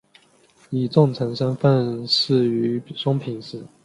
[0.71, 3.63] 以重臣身份仕于松平氏。